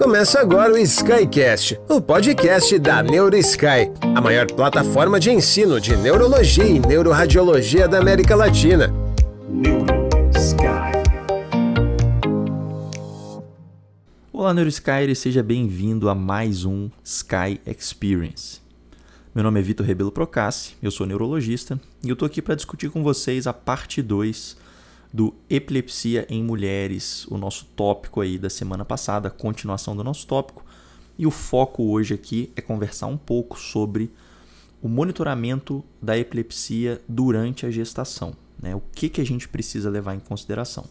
[0.00, 6.64] Começa agora o Skycast, o podcast da NeuroSky, a maior plataforma de ensino de neurologia
[6.64, 8.88] e neuroradiologia da América Latina.
[9.46, 10.64] NeuroSky.
[14.32, 18.58] Olá, NeuroSky, seja bem-vindo a mais um Sky Experience.
[19.34, 22.88] Meu nome é Vitor Rebelo Procassi, eu sou neurologista e eu estou aqui para discutir
[22.88, 24.56] com vocês a parte 2
[25.12, 30.26] do Epilepsia em Mulheres, o nosso tópico aí da semana passada, a continuação do nosso
[30.26, 30.64] tópico.
[31.18, 34.10] E o foco hoje aqui é conversar um pouco sobre
[34.80, 38.34] o monitoramento da epilepsia durante a gestação.
[38.60, 38.74] Né?
[38.74, 40.84] O que, que a gente precisa levar em consideração?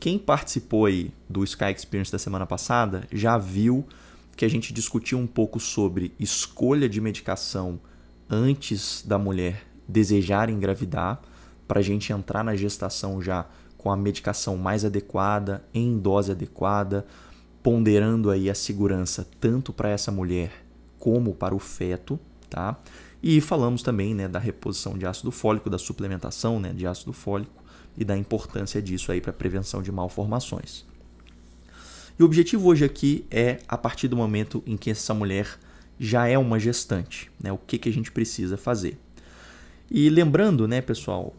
[0.00, 3.86] Quem participou aí do Sky Experience da semana passada já viu
[4.36, 7.80] que a gente discutiu um pouco sobre escolha de medicação
[8.30, 11.20] antes da mulher desejar engravidar
[11.68, 13.46] para a gente entrar na gestação já
[13.76, 17.06] com a medicação mais adequada, em dose adequada,
[17.62, 20.50] ponderando aí a segurança tanto para essa mulher
[20.98, 22.18] como para o feto,
[22.50, 22.76] tá?
[23.22, 27.62] E falamos também né, da reposição de ácido fólico, da suplementação né, de ácido fólico
[27.96, 30.86] e da importância disso aí para a prevenção de malformações.
[32.18, 35.58] E o objetivo hoje aqui é, a partir do momento em que essa mulher
[35.98, 38.98] já é uma gestante, né, o que, que a gente precisa fazer.
[39.90, 41.34] E lembrando, né, pessoal,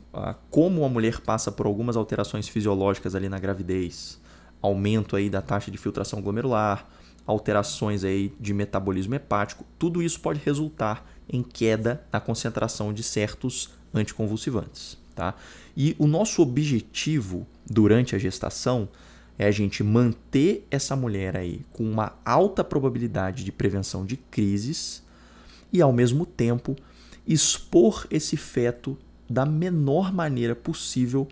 [0.50, 4.20] como a mulher passa por algumas alterações fisiológicas ali na gravidez,
[4.62, 6.88] aumento aí da taxa de filtração glomerular,
[7.28, 13.70] alterações aí de metabolismo hepático, tudo isso pode resultar em queda na concentração de certos
[13.94, 15.36] anticonvulsivantes, tá?
[15.78, 18.90] E o nosso objetivo durante a gestação
[19.38, 25.04] é a gente manter essa mulher aí com uma alta probabilidade de prevenção de crises
[25.72, 26.76] e ao mesmo tempo
[27.30, 28.98] expor esse feto
[29.30, 31.28] da menor maneira possível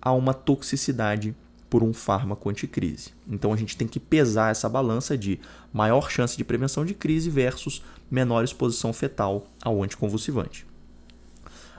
[0.00, 1.34] a uma toxicidade
[1.70, 3.12] por um fármaco anticrise.
[3.26, 5.40] Então a gente tem que pesar essa balança de
[5.72, 10.66] maior chance de prevenção de crise versus menor exposição fetal ao anticonvulsivante.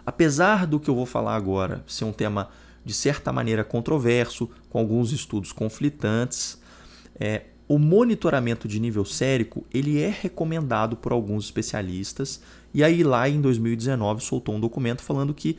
[0.03, 2.49] Apesar do que eu vou falar agora ser um tema
[2.83, 6.59] de certa maneira controverso, com alguns estudos conflitantes,
[7.19, 12.39] é, o monitoramento de nível sérico ele é recomendado por alguns especialistas
[12.71, 15.57] e aí lá em 2019 soltou um documento falando que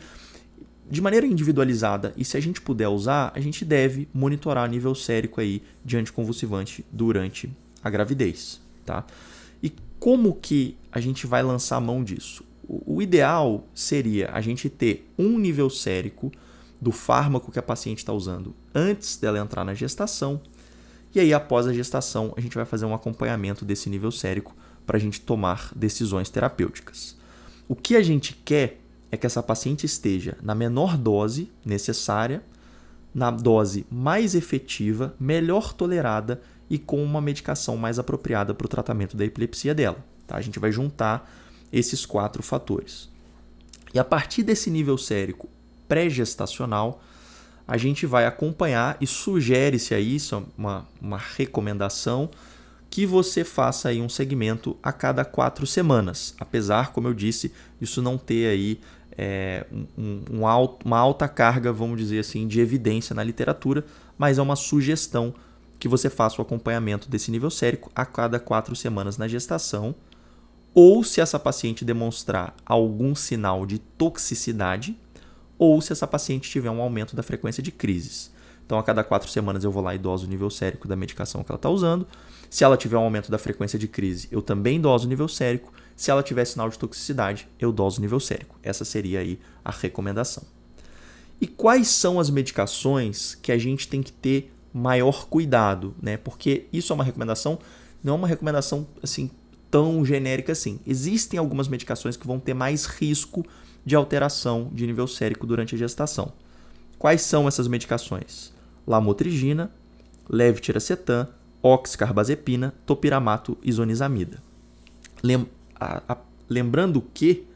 [0.88, 5.40] de maneira individualizada e se a gente puder usar, a gente deve monitorar nível sérico
[5.40, 7.50] aí de anticonvulsivante durante
[7.82, 9.04] a gravidez, tá?
[9.60, 12.44] E como que a gente vai lançar a mão disso?
[12.68, 16.30] O, ideal seria a gente ter um nível sérico
[16.80, 20.40] do fármaco que a paciente está usando antes dela entrar na gestação
[21.14, 24.54] e aí, após a gestação, a gente vai fazer um acompanhamento desse nível sérico
[24.84, 27.16] para a gente tomar decisões terapêuticas.
[27.68, 28.80] O que a gente quer
[29.10, 32.42] é que essa paciente esteja na menor dose necessária,
[33.14, 39.16] na dose mais efetiva, melhor tolerada e com uma medicação mais apropriada para o tratamento
[39.16, 40.04] da epilepsia dela.
[40.26, 40.36] Tá?
[40.36, 41.30] A gente vai juntar
[41.72, 43.08] esses quatro fatores.
[43.92, 45.48] E a partir desse nível sérico
[45.86, 47.00] pré-gestacional,
[47.66, 52.30] a gente vai acompanhar e sugere-se aí, isso é uma, uma recomendação,
[52.90, 56.34] que você faça aí um segmento a cada quatro semanas.
[56.38, 58.80] Apesar, como eu disse, isso não ter aí
[59.16, 59.66] é,
[59.98, 63.84] um, um alto, uma alta carga, vamos dizer assim, de evidência na literatura,
[64.16, 65.34] mas é uma sugestão
[65.78, 69.94] que você faça o acompanhamento desse nível sérico a cada quatro semanas na gestação,
[70.72, 74.96] ou se essa paciente demonstrar algum sinal de toxicidade,
[75.58, 78.32] ou se essa paciente tiver um aumento da frequência de crises.
[78.64, 81.44] Então, a cada quatro semanas eu vou lá e doso o nível sérico da medicação
[81.44, 82.06] que ela está usando.
[82.48, 85.72] Se ela tiver um aumento da frequência de crise, eu também doso o nível sérico.
[85.94, 88.58] Se ela tiver sinal de toxicidade, eu doso o nível sérico.
[88.62, 90.44] Essa seria aí a recomendação.
[91.40, 96.16] E quais são as medicações que a gente tem que ter maior cuidado, né?
[96.16, 97.58] Porque isso é uma recomendação,
[98.02, 99.30] não é uma recomendação assim
[99.70, 100.80] tão genérica assim.
[100.86, 103.44] Existem algumas medicações que vão ter mais risco
[103.84, 106.32] de alteração de nível sérico durante a gestação.
[106.98, 108.52] Quais são essas medicações?
[108.86, 109.70] Lamotrigina,
[110.28, 111.28] levetiracetam,
[111.62, 114.42] oxcarbazepina, topiramato isonizamida.
[115.22, 115.46] Lem
[115.78, 116.18] a, a,
[116.48, 117.46] lembrando que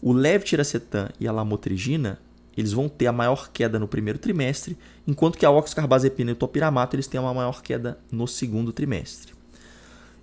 [0.00, 2.18] o levetiracetam e a lamotrigina
[2.56, 4.76] eles vão ter a maior queda no primeiro trimestre,
[5.06, 9.37] enquanto que a oxcarbazepina e o topiramato eles têm uma maior queda no segundo trimestre.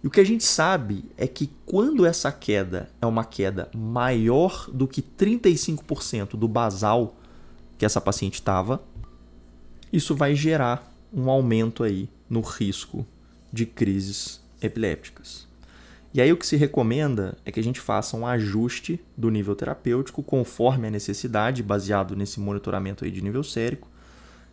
[0.06, 4.70] E o que a gente sabe é que quando essa queda é uma queda maior
[4.72, 7.16] do que 35% do basal
[7.76, 8.84] que essa paciente estava,
[9.92, 13.04] isso vai gerar um aumento aí no risco
[13.52, 15.48] de crises epilépticas.
[16.14, 19.56] E aí o que se recomenda é que a gente faça um ajuste do nível
[19.56, 23.90] terapêutico conforme a necessidade, baseado nesse monitoramento aí de nível sérico,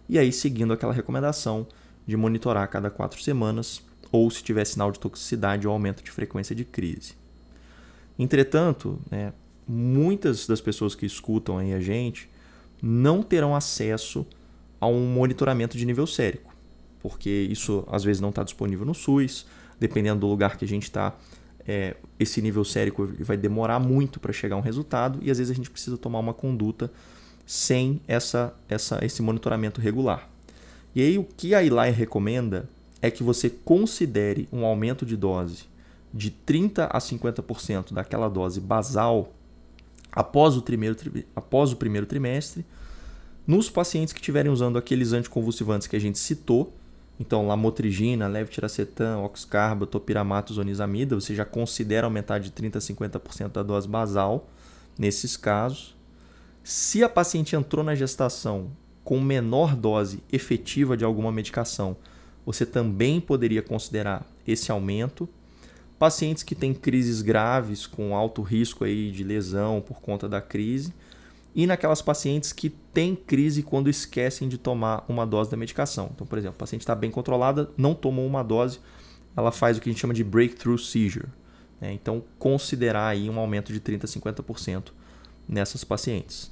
[0.08, 1.66] e aí seguindo aquela recomendação
[2.06, 3.82] de monitorar a cada quatro semanas
[4.12, 7.14] ou se tiver sinal de toxicidade ou aumento de frequência de crise.
[8.18, 9.32] Entretanto, né,
[9.66, 12.28] muitas das pessoas que escutam a gente
[12.80, 14.26] não terão acesso
[14.78, 16.54] a um monitoramento de nível sérico,
[17.00, 19.46] porque isso às vezes não está disponível no SUS,
[19.80, 21.16] dependendo do lugar que a gente está,
[21.66, 25.50] é, esse nível sérico vai demorar muito para chegar a um resultado e às vezes
[25.50, 26.90] a gente precisa tomar uma conduta
[27.46, 30.28] sem essa, essa, esse monitoramento regular.
[30.94, 32.68] E aí o que a Eli recomenda
[33.02, 35.64] é que você considere um aumento de dose
[36.14, 39.32] de 30 a 50% daquela dose basal
[40.12, 40.96] após o, primeiro,
[41.34, 42.64] após o primeiro trimestre
[43.46, 46.72] nos pacientes que estiverem usando aqueles anticonvulsivantes que a gente citou,
[47.18, 53.62] então lamotrigina, levetiracetam, oxcarba, topiramato, zonizamida, você já considera aumentar de 30 a 50% da
[53.64, 54.48] dose basal
[54.96, 55.96] nesses casos.
[56.62, 58.70] Se a paciente entrou na gestação
[59.02, 61.96] com menor dose efetiva de alguma medicação,
[62.44, 65.28] você também poderia considerar esse aumento.
[65.98, 70.92] Pacientes que têm crises graves com alto risco aí de lesão por conta da crise
[71.54, 76.10] e naquelas pacientes que têm crise quando esquecem de tomar uma dose da medicação.
[76.14, 78.80] Então, por exemplo, a paciente está bem controlada, não tomou uma dose,
[79.36, 81.28] ela faz o que a gente chama de breakthrough seizure.
[81.80, 81.92] Né?
[81.92, 84.84] Então, considerar aí um aumento de 30% a 50%
[85.48, 86.50] nessas pacientes.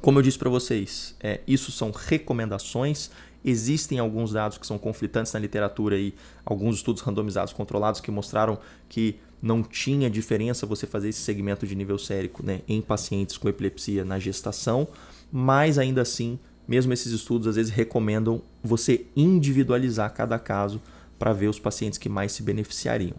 [0.00, 3.10] Como eu disse para vocês, é, isso são recomendações.
[3.48, 6.12] Existem alguns dados que são conflitantes na literatura e
[6.44, 8.58] alguns estudos randomizados controlados que mostraram
[8.88, 13.48] que não tinha diferença você fazer esse segmento de nível sérico né, em pacientes com
[13.48, 14.88] epilepsia na gestação,
[15.30, 20.82] mas ainda assim, mesmo esses estudos às vezes recomendam você individualizar cada caso
[21.16, 23.14] para ver os pacientes que mais se beneficiariam.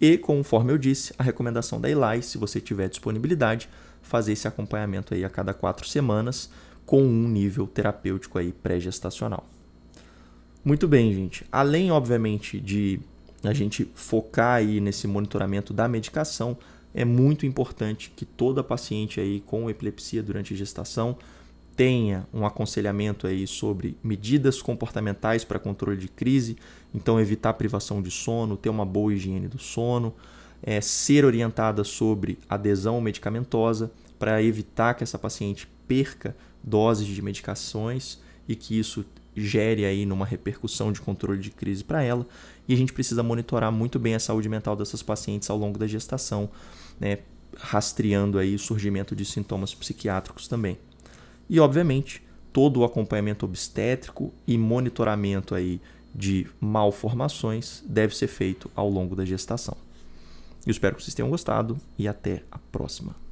[0.00, 3.68] E, conforme eu disse, a recomendação da ELI, se você tiver disponibilidade,
[4.02, 6.48] fazer esse acompanhamento aí a cada quatro semanas
[6.86, 9.44] com um nível terapêutico aí pré-gestacional.
[10.64, 11.44] Muito bem, gente.
[11.52, 12.98] Além, obviamente, de
[13.42, 16.56] a gente focar aí nesse monitoramento da medicação,
[16.94, 21.18] é muito importante que toda paciente aí com epilepsia durante a gestação
[21.76, 26.56] tenha um aconselhamento aí sobre medidas comportamentais para controle de crise,
[26.94, 30.14] então evitar privação de sono, ter uma boa higiene do sono,
[30.62, 38.18] é, ser orientada sobre adesão medicamentosa para evitar que essa paciente perca doses de medicações
[38.48, 39.04] e que isso
[39.36, 42.26] gere aí numa repercussão de controle de crise para ela.
[42.68, 45.86] E a gente precisa monitorar muito bem a saúde mental dessas pacientes ao longo da
[45.86, 46.48] gestação,
[46.98, 47.18] né,
[47.56, 50.78] rastreando aí o surgimento de sintomas psiquiátricos também.
[51.48, 52.22] E obviamente,
[52.52, 55.80] todo o acompanhamento obstétrico e monitoramento aí
[56.14, 59.76] de malformações deve ser feito ao longo da gestação.
[60.64, 63.23] Eu espero que vocês tenham gostado e até a próxima.